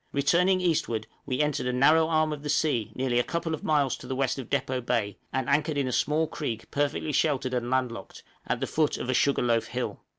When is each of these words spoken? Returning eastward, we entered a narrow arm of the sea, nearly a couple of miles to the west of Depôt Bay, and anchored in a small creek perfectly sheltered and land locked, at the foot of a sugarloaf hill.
Returning 0.13 0.59
eastward, 0.61 1.05
we 1.27 1.41
entered 1.41 1.67
a 1.67 1.71
narrow 1.71 2.07
arm 2.07 2.33
of 2.33 2.41
the 2.41 2.49
sea, 2.49 2.91
nearly 2.95 3.19
a 3.19 3.23
couple 3.23 3.53
of 3.53 3.63
miles 3.63 3.95
to 3.97 4.07
the 4.07 4.15
west 4.15 4.39
of 4.39 4.49
Depôt 4.49 4.83
Bay, 4.83 5.19
and 5.31 5.47
anchored 5.47 5.77
in 5.77 5.87
a 5.87 5.91
small 5.91 6.25
creek 6.25 6.71
perfectly 6.71 7.11
sheltered 7.11 7.53
and 7.53 7.69
land 7.69 7.91
locked, 7.91 8.23
at 8.47 8.59
the 8.61 8.65
foot 8.65 8.97
of 8.97 9.11
a 9.11 9.13
sugarloaf 9.13 9.67
hill. 9.67 10.01